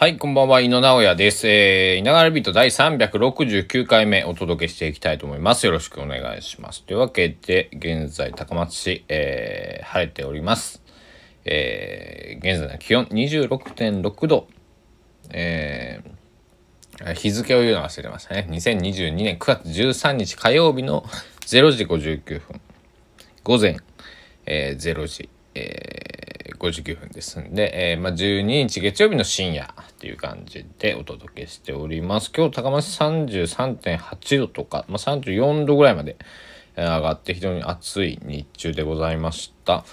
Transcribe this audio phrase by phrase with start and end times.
[0.00, 1.48] はい、こんばんは、井野直哉です。
[1.48, 5.66] えー、稲川ビート第369回目お届けしていきたいと思います。
[5.66, 6.84] よろしくお願いします。
[6.84, 10.84] というわけで、現在高松市、えー、晴れております。
[11.44, 14.46] えー、現在の気温26.6度。
[15.30, 18.46] えー、日付を言うの忘れましたね。
[18.50, 21.06] 2022年9月13日火曜日の
[21.40, 22.60] 0時59分。
[23.42, 23.76] 午前、
[24.46, 32.30] えー、0時、えー、59分ですんで、えーまあ、12日月曜日の深夜っていう感じでお届けしております。
[32.34, 36.16] 今日高松33.8度とか、まあ、34度ぐらいまで
[36.76, 39.84] 上がって非常に暑い日中でございました。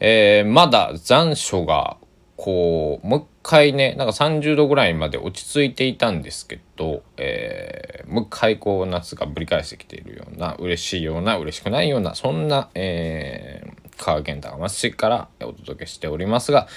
[0.00, 1.96] えーまだ残暑が
[2.36, 16.68] こうもう一回ねなんか30度ぐらいまで落ち着いていたんですけど、えーもう一回こう夏がぶり返してきているような嬉しいような嬉しくないようなそんな、えー、香川県高松市からお届けしておりますが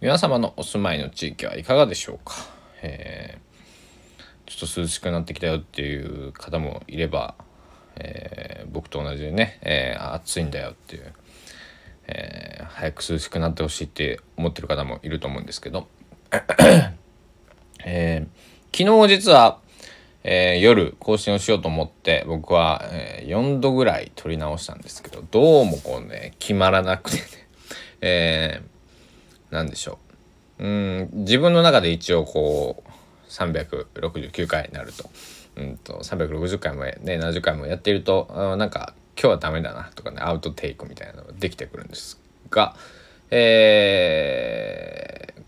[0.00, 2.34] 皆様のお住まいの地域はいかがでしょうか、
[2.82, 3.48] えー
[4.46, 7.34] ちょっと涼しくなってきたよっていう方もいれば、
[7.96, 11.12] えー僕と同じでね、えー暑いんだよっていう
[12.06, 15.86] え早く涼しくなってほしいって思ってる方もいると思うんですけど、
[17.84, 18.26] え
[18.74, 19.60] 昨日実は、
[20.30, 27.22] えー夜更新をしようと思って僕は、えー4度ぐらい撮り直したんですけどどうもこうね決まらなくてね、
[28.02, 29.98] えーなんでしょ
[30.58, 30.64] う。
[30.64, 32.90] うん自分の中で一応こう
[33.30, 35.08] 369回になると,、
[35.56, 42.20] うん、と360回もね70回もやっているとあなんか今日はダメだなとかねアウトテイクみたいなのができてくるんです
[42.50, 42.76] が、
[43.30, 45.42] えー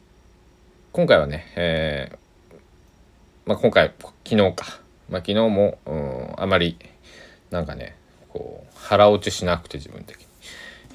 [0.92, 2.19] 今回はね、えー
[3.50, 3.92] まあ、今回
[4.24, 6.78] 昨日か、まあ、昨日も、うん、あまり
[7.50, 7.96] なんかね
[8.28, 10.26] こう腹落ちしなくて自分的に、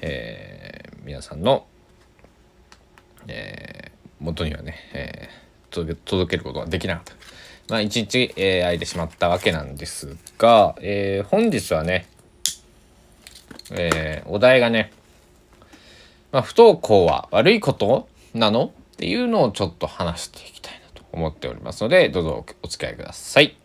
[0.00, 1.66] えー皆さんの
[3.26, 7.12] えー元にはね、えー届けることができなかった。
[7.68, 12.06] まあ、一日、えー空いてしまったわけなんですが、えー本日はね、
[13.72, 14.94] えーお題がね、
[16.32, 18.72] まあ、不登校は悪いことなの？
[18.94, 20.65] っていうのをちょっと話していきたい
[21.16, 23.56] 思っておりますので、どうぞお付き合いください。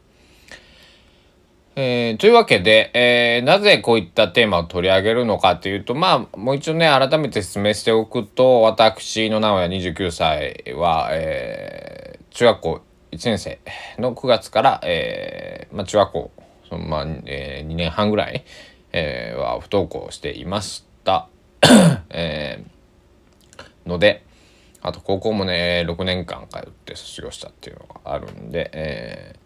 [1.75, 13.59] えーというわけで、えーなぜこういったテーマを取り上げるのかというとまあもう一度ね改めて説明しておくと私の名古屋29歳は、えー中学校1年生
[13.99, 16.31] の9月から、えーまあ、中学校
[16.69, 18.45] その、まあえ2年半ぐらい、
[18.93, 21.27] えーは不登校していました。
[22.09, 24.23] えーので
[24.81, 29.41] あと高校もね6年間通って卒業したっていうのがあるんで、えー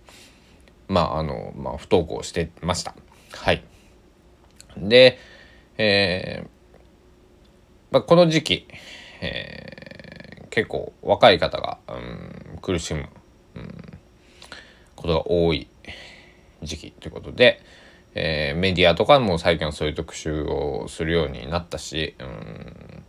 [0.88, 2.96] まああの、まあ、不登校してました。
[3.34, 3.64] はい。
[4.78, 5.18] で、
[5.78, 6.48] えー
[7.92, 8.68] まあ、この時期、
[9.22, 9.76] えー
[10.52, 11.92] 結構若い方が、う
[12.56, 13.10] ん、苦しむ、
[13.56, 13.76] うん、
[14.96, 15.68] ことが多い
[16.64, 17.62] 時期ということで、
[18.14, 23.04] えーメディアとかも最近はそういう特集をするようになったし、うん、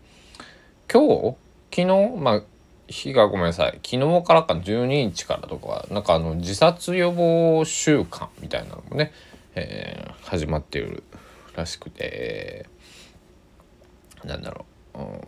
[0.92, 1.36] 今日
[1.76, 2.42] 昨日まあ
[2.88, 3.78] 日がごめんなさい。
[3.84, 9.12] 昨日からか12日からとかなんかあの自殺予防週間みたいなのもね、
[9.54, 11.04] えー始まっている
[11.54, 12.66] らしくて
[14.24, 15.20] なんだろう、うん。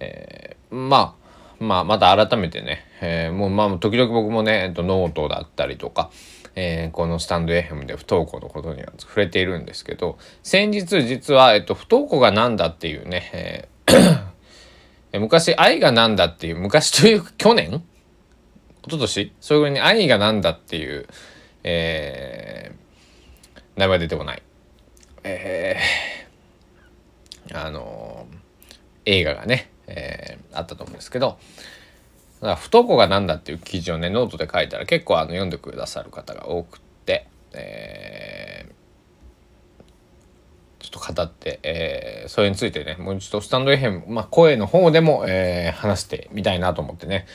[0.00, 1.16] えーま
[1.60, 6.10] あまあまた改めてね、えーもうまあ時々僕もね、えっと、ノートだったりとか、
[6.56, 14.31] えーこのスタンド FM で不登校のことには触れているんですけど先日実は、えっと、不登校が何だっていうね、えー
[15.18, 17.84] 昔愛がなんだっていう昔というか去年？
[18.84, 19.32] 一昨年？
[19.40, 21.06] そういうぐらいに愛がなんだっていう、
[21.64, 24.42] えー、名前出てこない。
[25.24, 28.26] えー、あの
[29.04, 31.38] 映画がね、えーあったと思うんですけど、
[32.40, 38.66] だから不登校がなんだっていう記事をね、ノートで書いたら結構あの読んでくださる方が多くって、え
[40.82, 47.26] ちょっと語って、えーそれについてね、もう一度スタンド FM、まあ、声の方でも、えー話してみたいなと思ってね、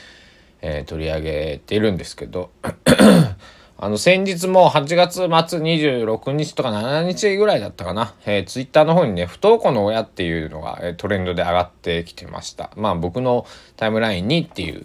[0.60, 2.50] えー取り上げているんですけど、
[3.80, 5.28] あの、先日も8月末
[5.60, 12.70] 26日とか7日ぐらいだったかな、えー、ツイッターの方にね、不登校の親っていうのが、えートレンドで上がってきてました。
[12.76, 13.46] まあ僕の
[13.76, 14.84] タイムラインにっていう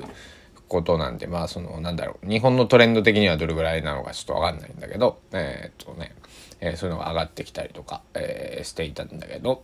[0.67, 6.15] ことなんで、まあその、なんだろう、日本のトレンド的にはどれぐらいなのかちょっとわかんないんだけど、えーっとね、
[6.65, 9.63] えーそういうのが上がってきたりとか、えーしていたんだけど、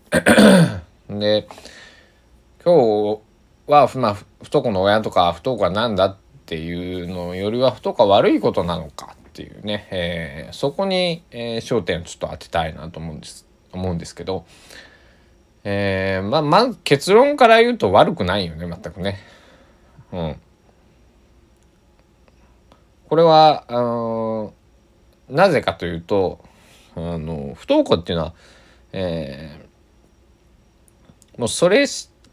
[1.10, 1.48] で、
[2.64, 3.22] 今日
[3.68, 14.46] は、まあ、不登校の親とか不登校は何だっていうのよりは不登校は悪いことなのかっていうね、えーそこに、えー焦点をちょっと当てたいなと思うんです思うんですけど、
[15.64, 19.20] えーまあまず結論から言うと悪くないよね全くね。
[20.12, 20.36] うん。
[23.08, 24.54] これはあの
[25.30, 26.44] なぜかというと
[27.14, 28.34] あの不登校っていうのは、
[28.92, 31.86] えー、もうそれ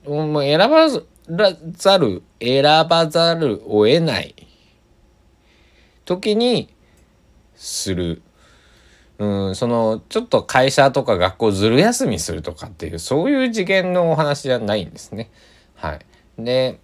[0.07, 4.35] もう選ばざる選ばざるを得ない
[6.05, 6.73] 時に
[7.55, 8.23] する。
[9.19, 15.31] うん、そのちょっと会社とか学校ずる休みするとかっていうそういう次元のお話じゃないんですね。
[15.75, 16.01] はい、
[16.39, 16.79] で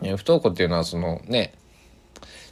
[0.00, 1.54] 不登校っていうのはそのね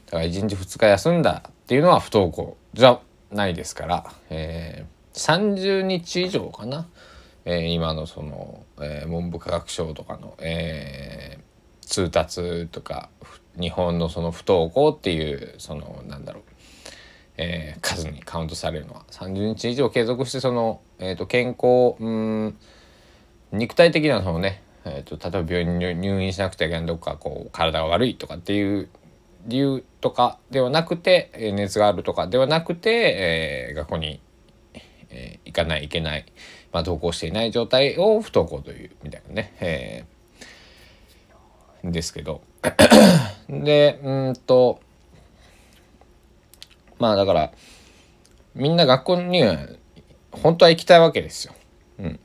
[0.06, 2.98] だから1日2日休んだっていうのは不登校じゃ
[3.30, 6.88] ないですから、えー、30日以上かな、
[7.44, 13.10] えー、今のその、えー、文部科学省とかの、えー、通達とか
[13.58, 16.42] 日本のその不登校っていうそのなんだろう、
[17.36, 19.04] えー、数にカウントされるのは。
[19.10, 22.56] 30日以上継続してその、えーと、健康うん
[23.52, 28.88] 肉体的なそのね、えーと、例えば病院に入院しなくてはいけないどっかこう体が悪いとかっていう
[29.46, 34.20] 理由とかではなくて熱があるとかではなくて、えー、学校に、
[35.10, 36.26] えー、行かない行けない、
[36.72, 42.42] まあ、登校していない状態を不登校というみたいなね、えー、ですけど
[43.48, 44.80] でうんと
[46.98, 47.52] まあだから
[48.54, 49.56] みんな学校には
[50.32, 51.54] 本当は行きたいわけですよ。
[51.98, 52.20] うん、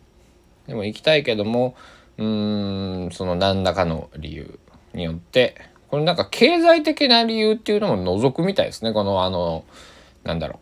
[0.68, 1.76] でも行きたいけども
[2.18, 4.60] うんその何らかの理由
[4.94, 8.94] によってこれなんか経済的な理由っていうのも除くみたいですね。
[8.94, 9.64] このあの
[10.24, 10.60] なんだろ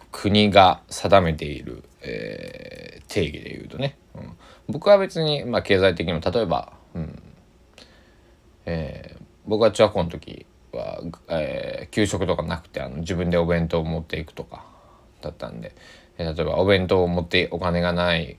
[0.00, 0.06] う。
[0.10, 4.32] 国が定めている、えー、定義で言うとね、うん、
[4.68, 7.22] 僕は別に、まあ、経済的にも例えば、うん。
[8.64, 14.64] えー、僕は中学校の時は、えー、給食とかなくてあの自分でお弁当を持っていくとか
[15.20, 15.74] だったんで、
[16.16, 18.38] えー、例えばお弁当を持ってお金がない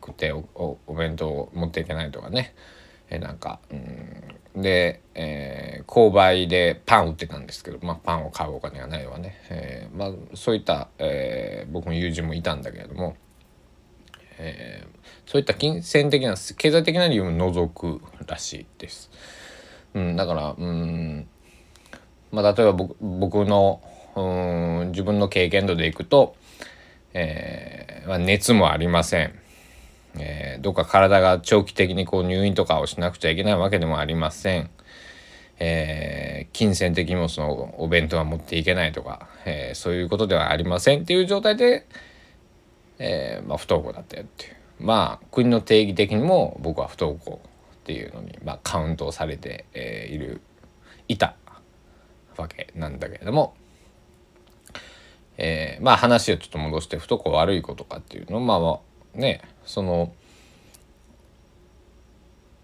[0.00, 2.56] くておお弁当を持っていけないとかね、
[3.10, 4.37] えー、なんか、うん。
[4.56, 13.16] で、えー、購買でパン売ってたんですけど、まあ、パンを買うお金がないわね、えーまあ、そういった、えー、僕の友人もいたんだけれども、
[14.38, 19.10] えー、そういった金銭的な経済的な理由も除くらしいです。
[19.94, 21.28] うん、だからうん
[22.30, 23.80] まあ、例えば僕僕の
[24.16, 26.36] うん自分の経験度でいくと、
[27.14, 29.32] えーまあ、熱もありません。
[30.16, 34.70] えー、どっか体が長期的にこう入院とかをしなくちゃいけないわけでもありません。
[35.60, 41.86] えー、金銭的にもそのお弁当は持っていけないとか、えー、そういうことではありませんっていう状態で、
[42.98, 50.40] えーまあ、不登校だったよっていうまあ国の定義的にも僕は不登校っていうのに、まあ、カウントされて、えー、いる
[51.08, 51.34] いた
[52.36, 53.54] わけなんだけれども、
[55.38, 58.78] えー、まあ話をちょっと戻して不登校悪いことかっていうのをまあ、まあ、
[59.14, 60.12] ねその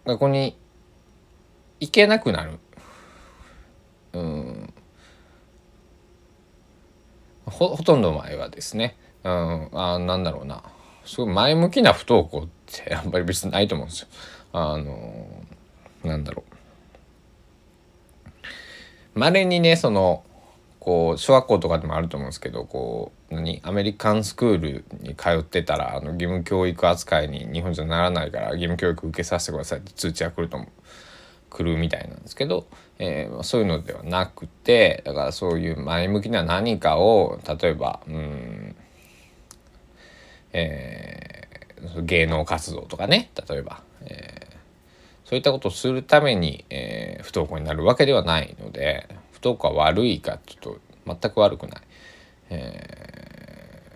[0.05, 0.57] 学校に
[1.81, 2.59] 行けなくなる。
[4.13, 4.75] うん。
[7.47, 10.63] ほほとんどの場合はですね、うん、あなんだろうな。
[11.05, 14.09] すごい前向きな不登校ってあんまり別にないと思うんですよ。
[14.53, 15.27] あの
[16.03, 16.45] なんだろ
[19.15, 19.19] う。
[19.19, 20.25] まれにねその
[20.81, 30.59] こう小学校とかでもあると思うんですけどこう何アメリカンスクールに通ってたらあの義務教育扱いに日本じゃならないから義務教育受けさせてくださいって通知が来ると
[31.51, 32.67] 来るみたいなんですけど、
[32.99, 38.77] えー、そういうのではなくてだからそういう前向きな何かを例えばうん、
[40.53, 51.81] えー、芸能活動とかね例えば、えー、そういったことをするために、えー、不登校になるわけではないので不登校は悪いかちょっと全く悪くない。
[52.51, 53.91] え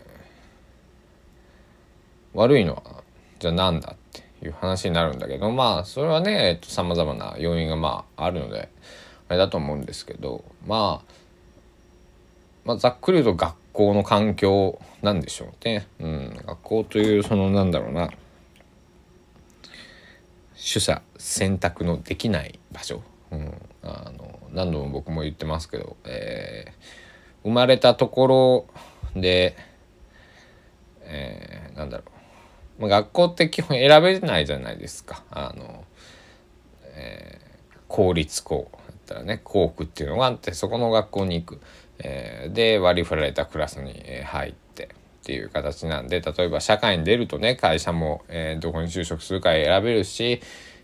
[2.18, 3.03] ー、悪いのは
[3.39, 8.69] じゃあなんだっていう話になるんだけどまあそれはねさまざまな要因がまああるので
[9.29, 11.13] あれだと思うんですけど、まあ、
[12.65, 15.87] まあざっくり言うと学校の環境なんでしょうね。
[16.01, 18.09] うん、学校というそのなんだろうな
[20.59, 26.73] 取捨選択のできない場所、うん、あの何度も僕も言ってますけど、えー、
[27.45, 28.67] 生まれたとこ
[29.15, 29.57] ろで、
[31.03, 32.11] えー、なんだろう、
[32.87, 35.25] 学校って基本選べないじゃないですか。
[35.31, 35.85] あの
[36.95, 41.61] えー、公立校だったらね校区っていうのがあってそこの学校に行く、
[41.99, 43.95] えー、で割り振られたクラスに
[44.25, 50.41] 入ってっていう形なんで例えば社会に出るとね会社も、えー、どこに就職するか選べるし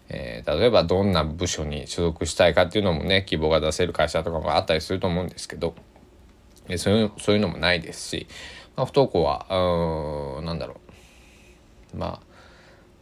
[0.09, 5.75] えー、例えばどんな部署に所属したいかっていうのもね希望が出せる会社とかもあったりすると思うんですけど、
[6.69, 8.27] えそういうそういうのもないですし、
[8.77, 9.47] まあ、不登校は
[10.39, 10.84] うんなんだろう
[11.95, 12.35] まあ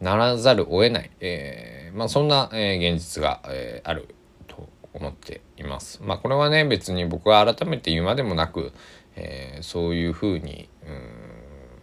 [0.03, 4.13] ならざるを得ない、えーまあ、そんな、えー、現実が、えー、ある
[4.47, 6.01] と思っています。
[6.03, 8.73] まあこれはね別に僕は改めて言うまでもなく、
[9.15, 11.33] えー、そういうふうにうん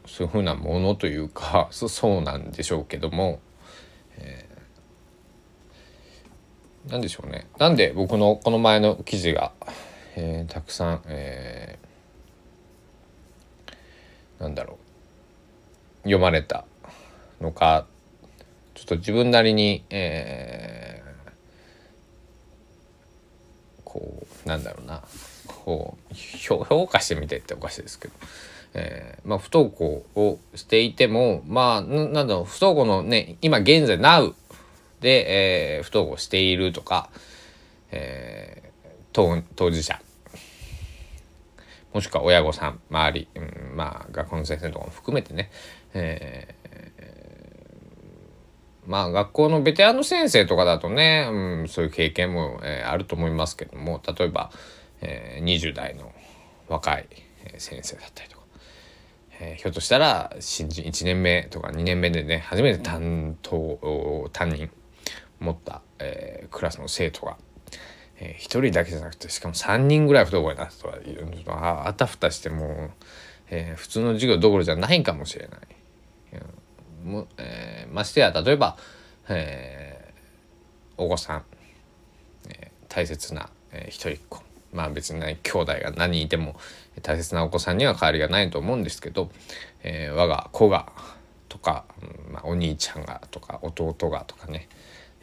[0.06, 3.40] そういうふうなものというか そうなんでしょうけども、
[4.18, 7.46] えー、なんでしょうね。
[7.58, 9.52] なんで僕のこの前の記事が、
[10.16, 14.90] えー、たくさん、えー、なんだろう。
[16.02, 16.64] 読まれた。
[17.40, 17.86] のか
[18.74, 21.30] ちょっと自分なりに、えー、
[23.84, 25.02] こうなんだろうな。
[25.64, 28.14] こう評価してみてっておかしいですけど、
[28.74, 34.34] えー、まあ、不登校をしていてもまあなんだろう不登校のね今現在 Now
[35.00, 37.10] で、えー、不登校しているとか、
[37.90, 40.00] えー、当事者。
[41.92, 45.50] もしくは親御さん周り、うん、まあ学校の先生とかも含めてね、
[45.92, 46.59] えー、
[48.90, 54.50] まあ学校のベテランの先生とかだとね、うん、そういう経験も、えー、あると思いますけども例えば、
[55.00, 56.12] えー、20代の
[56.68, 57.06] 若い
[57.58, 58.40] 先生だったりとか
[59.40, 64.70] えー、ひょっとしたら新人1年目とか2年目でね初めて担当担任
[65.40, 67.38] 持った、えー、クラスの生徒が、
[68.18, 72.90] えー、1人だけじゃなくてしかも3人ぐらい不登校になったとかいうのああたふたしても、
[73.48, 75.60] えー、普通の授業どころじゃないかもしれない。
[77.04, 78.76] もえー、ましてや例えば、
[79.28, 81.44] えー、お子さん、
[82.48, 84.42] えー、大切な、えー、一人っ子。
[84.72, 86.54] まあ別にね兄弟が何人いても
[87.02, 89.30] 大切なお子さんには変わりがないと思うんですけど、
[89.82, 90.92] えー、我が子が
[91.48, 91.84] とか、
[92.30, 94.68] まあ、お兄ちゃんがとか弟がとかね、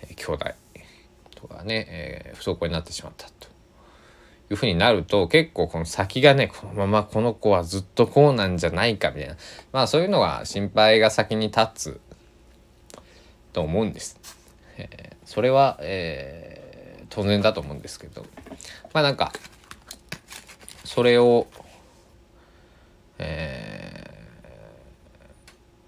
[0.02, 0.46] えー、兄弟
[1.36, 3.37] とかね、えー、不登校になってしまった。
[4.50, 9.36] いうふうになると結構この先がねこのままこの子はずっとこうなんじゃないかみたいな
[9.72, 12.02] まあそういうのが心配が先に立つ
[13.54, 14.20] と思うんです。
[14.78, 18.26] えー、それは、えー、当然だと思うんですけど
[18.94, 19.34] まあなんか
[20.86, 21.48] それを
[23.20, 23.97] えー、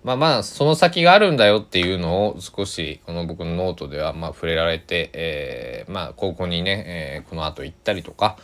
[0.04, 8.38] まあまあその先があるんだよっていうのを少しこの僕のノートではまあ触れられて、えー、まあ高校にね、えー、この後行ったりとか、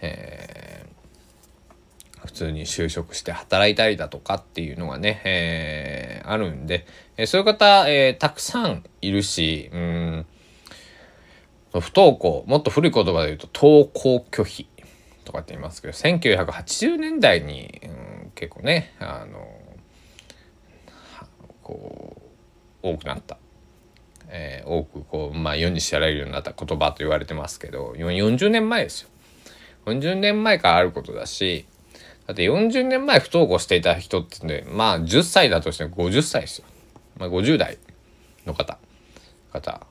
[0.00, 6.86] えー、普通に就職して働いたりだとかっていうのがね、えー、あるんで、
[7.16, 10.26] えー、そういう方、えー、たくさんいるし、うん、
[11.80, 14.68] 不登校、もっと古い言葉で言うと登校拒否
[15.24, 19.55] とかって言いますけど、1980年代に、うん、結構ね、あの、
[21.66, 22.16] こ
[22.84, 23.38] う、多くなった。
[24.28, 29.08] えー、多くこう、まあ世に知られるようになった言葉と言われてますけど、40年前ですよ。
[29.86, 31.66] 40年前からあることだし、
[32.26, 36.66] だって40年前不登校していた人ってね、まあ10歳だとして50歳ですよ。
[37.18, 37.78] まあ50代
[38.46, 38.78] の方、
[39.52, 39.86] 方、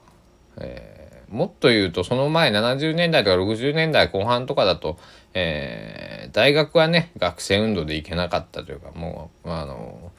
[0.57, 4.97] えーもっと言うとその前70年代とか60年代後半とかだと、
[5.33, 10.11] えー、大学はね学生運動で行けなかったというかもうあの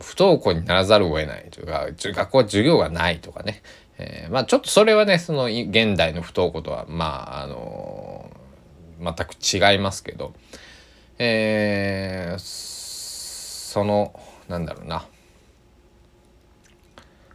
[0.00, 3.62] 不登校にならざるを得ないというか学校は授業がないとかね、
[3.98, 8.30] えー、まあちょっとそれはねその現代の不登校とはまああの
[9.00, 10.34] 全く違いますけど、
[11.18, 15.06] えー、そのなんだろうな。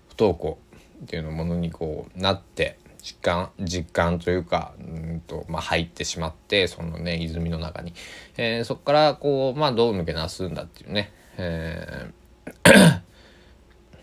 [0.10, 0.60] 不登校
[1.04, 7.94] っていうのものにこうなって実感実感というかうんと、まあ、入ってしまってそのね泉の中に、
[8.38, 12.21] えー、そこからこう、まあ、どう抜け出すんだっていうね、えー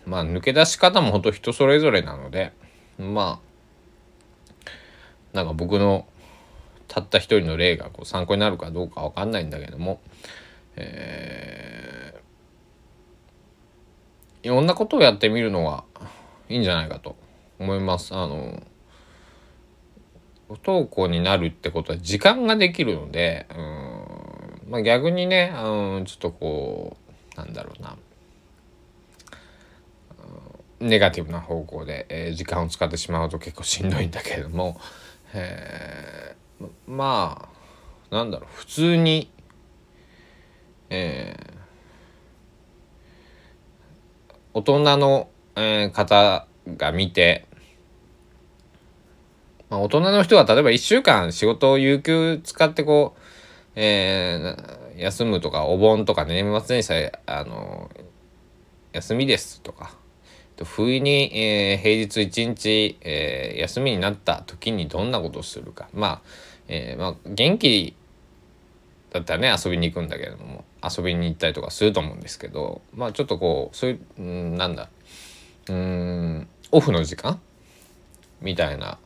[0.05, 2.53] まあ抜け出し方も本当人それぞれなので
[2.97, 3.49] まあ
[5.33, 6.07] なんか僕の
[6.87, 10.01] たった一人の例がこう参考になるかどうかわかんないんだけども、
[10.75, 15.83] えー、いろんなことをやってみるのは
[16.49, 17.15] いいんじゃないかと
[17.59, 18.15] 思います。
[18.15, 18.63] あの
[20.47, 26.97] 不登校になるってことは時間ができるので、うん、まあ逆にね、うん、ちょっとこ
[27.35, 27.95] う、なんだろうな、
[30.79, 34.79] ネガティブな方向で、えー、時間を使ってしまうと結構しんどいんだけれども、
[35.33, 37.49] えー、ま
[38.11, 39.29] あ、なんだろう、普通に、
[40.89, 41.53] えー、
[44.53, 47.45] 大人の、えー、方が見て、
[49.69, 53.19] まあ、大人の人は例えば1週間仕事を有給使ってこう、
[53.75, 57.91] えー、休むとかお盆とか年末年始あの
[58.93, 59.98] 休みですとか
[60.65, 65.89] 不意に、えー、平日一日、えー、休みになった時にどんなことをするか。
[65.93, 66.21] まあ、
[66.67, 67.95] えー、まあ元気
[69.11, 74.89] だったらね遊びに行くんだけれども遊びに行ったりとかすると思うんですけどまあちょっとこうそういう、ん、なんだ
[75.67, 77.39] うんオフの時間？
[78.41, 78.99] みたいな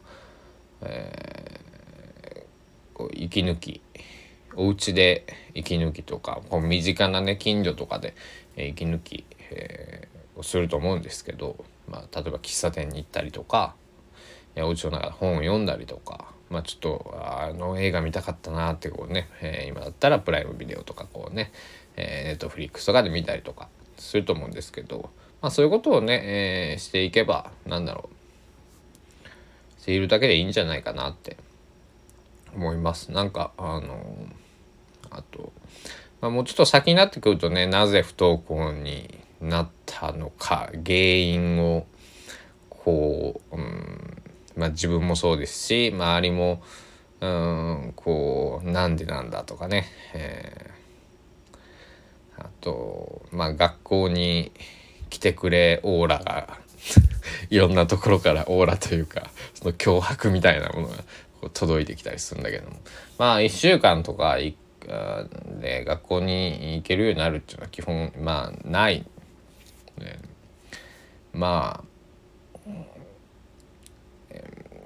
[0.81, 2.45] え
[2.93, 3.81] こう息抜き。
[4.55, 8.13] お家で息抜きとかこう身近なね近所とかで、
[8.55, 13.75] え息抜き、えー、をすると思うんですけど、まあ、例えば喫茶店に行ったりとか
[14.55, 21.51] いやお家の中で本を読んだりとか、まあ、ちょっとあの映画見たかったなってこうね、えー、今だったらプライムビデオとかこうね、
[21.95, 25.09] えー、ネットフリックスとかで見たりとかすると思うんですけど、
[25.41, 31.35] まあ、そういうことをね、えー、していけばなんだろうしているだけでいいんじゃないかなって
[32.55, 33.11] 思います。
[33.11, 34.15] なんかあの
[35.09, 35.51] あと、
[36.21, 41.85] まあ、もうちょっと先になってくるとねなぜ不登校になったのか原因を
[42.69, 44.21] こう、うん
[44.55, 46.61] まあ、自分もそうですし周りも
[47.21, 54.51] うんこうなんでなんだとかね、えー、あとまあ学校に
[55.09, 56.59] 来てくれオーラが
[57.49, 60.95] いろんなところからオーラというかその脅迫みたいなものが
[61.53, 62.77] 届いてきたりするんだけども。
[63.17, 64.37] まあ1週間とか
[65.61, 69.05] で学校に行けるようになるっていうのは基本まあない、
[69.97, 70.19] ね、
[71.33, 71.93] まあ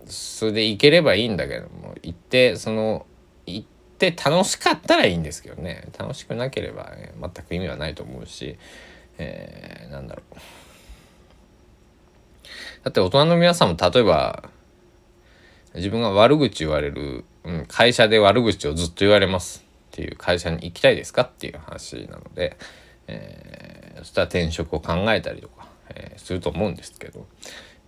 [0.06, 3.06] それで行ければいいんだけども行ってその
[3.46, 5.90] 行って楽しかったらいいんですけどね。
[5.98, 8.58] 楽しくなければ、ね、全く意味はないと思うし、
[9.18, 10.36] えー、なんだろう。
[12.84, 14.50] だって大人の皆さんも例えば
[15.76, 22.58] 自分が悪口言われる、うん、会社で悪口をずっと言われますっていう会社に行きたいですかっていう話なので、
[23.08, 27.26] えー、そしたら転職を考えたりとか、えー、すると思うんですけど、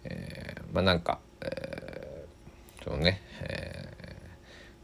[0.03, 3.89] えー、まあなんか、えー、そのね、えー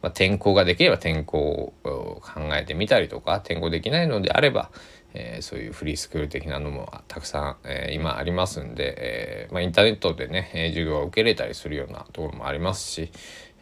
[0.06, 4.70] まあ、転校ができれば転校を考えてみたりとか転校できないのであれば、
[5.16, 13.12] えー、そういうフリースクール的なのもたくさん、えー、今ありますんで、えーまあ、インターネットでね、え授業を受けれたりするようなところもありますし、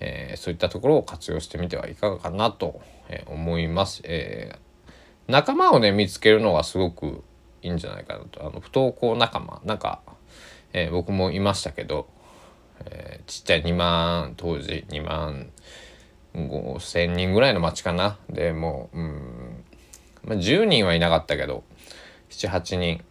[0.01, 2.81] えー、そういったところを活用してみてはいかがかなと
[3.27, 4.01] 思います。
[4.03, 4.57] えー、
[5.27, 7.23] 仲間をね見つけるのがすごく
[7.61, 8.41] いいんじゃないかなと。
[8.41, 9.61] あの不登校仲間。
[9.63, 10.01] なんか、
[10.73, 12.07] えー、僕もいましたけど、
[12.85, 15.49] えー、ちっちゃい2万当時2万
[16.35, 18.17] 5,000人ぐらいの町かな。
[18.29, 19.63] でもう、うん
[20.23, 21.63] まあ、10人はいなかったけど
[22.29, 23.03] 78人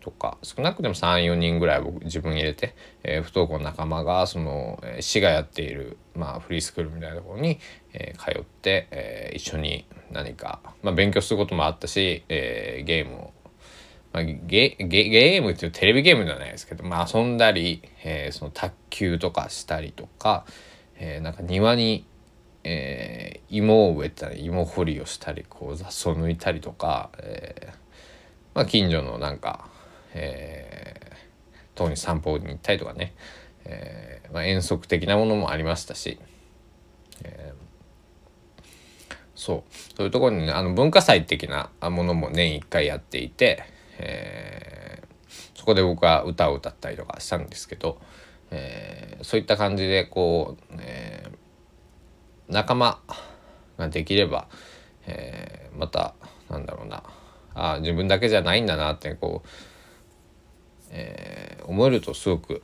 [0.00, 7.58] とか少なくても34人ぐらい僕自分入れて、えー、不登校仲間がその、えー、市がやっている、まあ、フリースクールみたいなところに、
[7.92, 13.32] えー、通って、えー、一緒に何か、まあ、勉強することもあったし、えー、ゲームを、
[14.12, 20.44] まあ、ゲゲゲームっていうテレビゲームではないですけど、まあ、遊んだり、えー、その卓球とかしたりとか、
[20.96, 22.06] えー、なんか庭に
[22.62, 27.74] えー、芋を植えたり芋掘りをしたりこう雑草抜いたりとか、えー
[28.54, 29.70] まあ、近所のなんか
[30.14, 33.14] えー、遠に散歩に行ったりとかね、
[33.64, 36.18] えーまあ、遠足的なものもありましたし、
[37.22, 39.74] えー、そう。
[39.96, 43.64] そういうところにねあの文化祭的なものも年1回やっていて、
[43.98, 47.98] えー、そこで僕は歌を歌ったりとかしたんですけど、
[48.50, 53.00] えー、そういった感じでこう、えー、仲間
[53.78, 54.46] ができれば、
[55.06, 56.12] え、また
[56.50, 57.02] なんだろうな
[57.54, 59.48] あ自分だけじゃないんだなってこう
[60.90, 62.62] え、思えるとすごく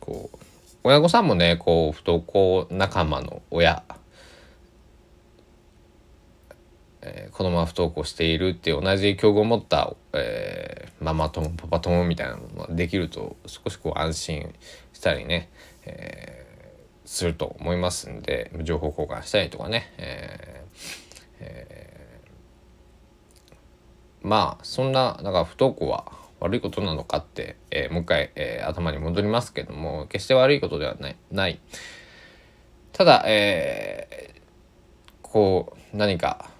[0.00, 0.38] こう
[0.82, 3.84] 親御さんもねこう不登校仲間の親、
[7.08, 14.52] えー、子供は不登校しているって同じ境遇を持った、えー、ママ友パパ友みたいなのができると少しこう安心
[14.92, 15.48] したりね、
[15.84, 31.60] えー、すると思いますんで情報交換したりとかね、えーえー、まあそんなだか不登校は悪いことなのかって、えー、もう一回、えー、頭に戻りますけども決して悪いことではないない。
[32.92, 34.40] ただ、えー、
[35.22, 36.50] こう何か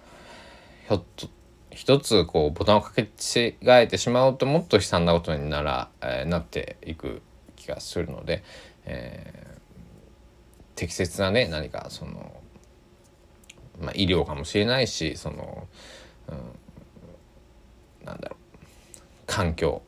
[0.87, 1.27] ひょっと
[1.71, 7.21] 一つこうボタンをかけ違えてしまうともっと悲惨なことになら、えー、なっていく
[7.55, 8.43] 気がするので、
[8.85, 12.41] えー、適切なね何かその、
[13.81, 15.67] まあ、医療かもしれないしその、
[16.29, 18.57] うん、なんだろう
[19.27, 19.81] 環境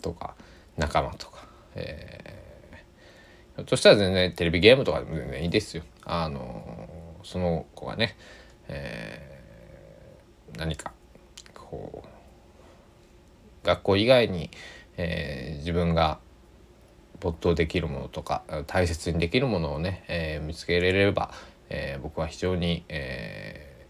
[0.00, 0.34] とか
[0.78, 5.82] 仲間とか、えー、ひょっとしたら全然テレビゲームとかでも全然いいですよ。
[6.04, 6.88] あの
[7.24, 8.16] その子がね、
[8.68, 9.35] えー、
[10.56, 10.92] 何か
[11.54, 14.50] こう学校以外に、
[14.96, 16.18] えー、自分が
[17.20, 21.32] 没頭できるものとか大切にできるものをね、えー、見つけられれば、
[21.68, 23.86] えー、僕は非常に、え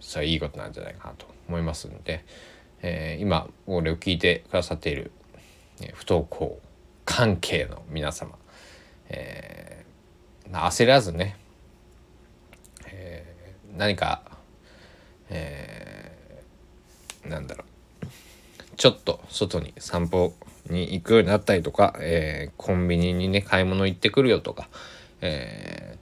[0.00, 2.24] ー、それはいいことなんじゃないかなと思いますんで、
[2.82, 5.10] えー、今これを聞いてくださっている、
[5.80, 6.60] え不登校
[7.04, 8.32] 関係の皆様、
[9.08, 11.36] えー、焦らずね、
[12.86, 13.34] え
[13.76, 14.22] 何か、
[15.28, 15.91] えー、
[17.24, 17.72] なんだろう
[18.76, 20.34] ちょっと外に散歩
[20.70, 24.68] に行くようになったりとか、えー、コンビニにね買い物行ってくるよとか、
[25.20, 25.98] え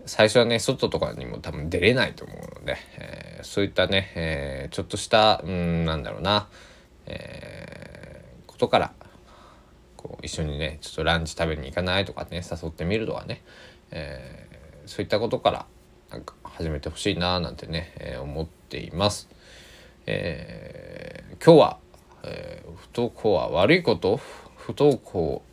[0.00, 6.48] ー、最初はね外とかにも多分出れないと思うので、えー、そういったね、えちょっとしたうんなんだろうな、
[7.06, 8.92] えことから
[9.96, 13.42] こう一緒にねちょっとランチ食べに行かないとかね誘ってみるとかね、
[13.90, 14.48] え
[14.86, 15.66] そういったことから
[16.10, 19.28] なんか始めてほしいななんてね、え思っています。
[20.06, 21.78] え今日は
[22.22, 24.20] えー、不登校は悪いこと
[24.56, 25.52] 不登校っ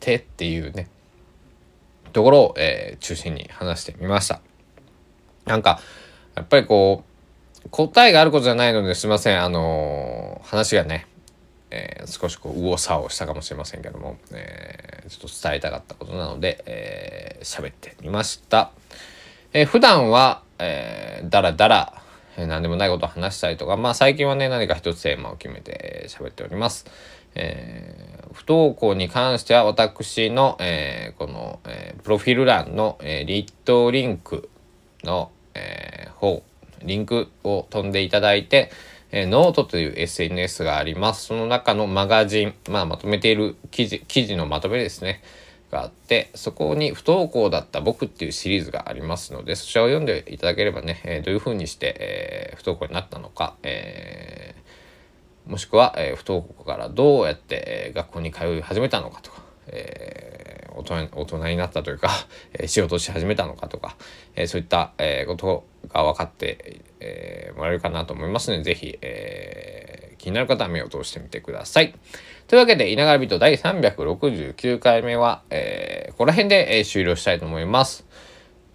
[0.00, 0.88] てっていうね
[2.12, 4.40] ところを、えー、中心に話してみました。
[5.46, 5.80] なんか
[6.34, 7.04] やっぱりこ
[7.64, 9.42] う答えがあることじゃないのですいません。
[9.42, 11.06] あのー、話がね、
[11.70, 18.72] えー、少しこう右往左往したかもしれませんけども、えー、ちょっと伝えたかったことなので喋、えー、ってみました、
[19.54, 22.02] えー、普段は、えー、だらだら
[22.36, 26.86] えー、何でもないことを話したりとか、まあ最近はね、何か一つテーマを決めて喋っております。
[27.34, 34.50] えー、不登校に関しては私の、えー、この、えー、プロフィール欄の、えー、リットリンク
[35.02, 36.42] の、えー、方、
[36.82, 38.70] リンクを飛んでいただいて、
[39.10, 41.26] えー、ノートという SNS があります。
[41.26, 45.22] その中のマガジン、まあまとめている記事、記事のまとめですね。
[45.72, 62.10] があってそこに不登校だった僕っていうシリーズがありますのでそちらを読んでいただければね、えー、どういうふうにして、えー、不登校になったのか、えー、もしくは、え不登校からどうやって、え学校に通い始めたのかとか、え大人大人になったというか、
[62.54, 63.96] え仕事をし始めたのかとか、
[64.36, 71.94] えそういった、えことが分かって、えもらえるかなと思いますので是非、え気になる方は目を通してみてください。
[72.46, 78.06] というわけで、稲川人第369回目は、えー、ここら辺で、えー、終了したいと思います。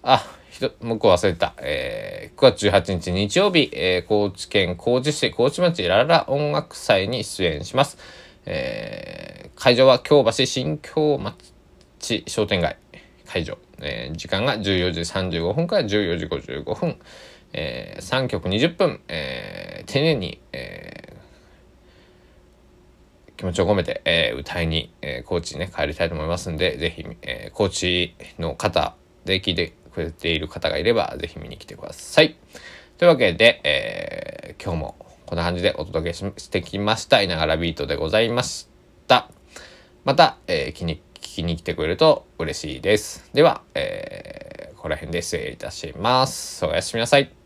[0.03, 1.53] あ、ひと、もう忘れた。
[1.59, 7.97] えー、9月18日日曜日、えー、高知県高知市高知町ラララ音楽祭に出演します。
[8.45, 12.77] えー、会場は京橋新京町商店街
[13.25, 13.57] 会場。
[13.79, 16.97] えー、時間が14時35分から14時55分。
[17.53, 21.06] えー、3曲20分、えー、丁寧に、えー
[23.37, 28.95] 気持ちを込めて、えー、歌いに、えー、高知にね、帰りたいと思いますんで、ぜひ、えー、高知の方
[29.25, 32.35] で聞いてくれている方がいれば、ぜひ見に来てください。
[32.97, 34.95] というわけで、えー、今日も
[35.27, 37.21] こんな感じでお届けしてきました。
[37.21, 38.67] いながらビートでございまし
[39.07, 39.29] た。
[40.03, 43.29] また、えー、気に聞きに来てくれると嬉しいです。
[43.33, 46.65] では、えー、ここら辺で失礼いたします。
[46.65, 47.36] おやすみなさい。